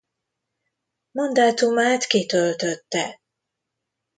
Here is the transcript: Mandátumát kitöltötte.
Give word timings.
Mandátumát 1.11 2.05
kitöltötte. 2.07 3.19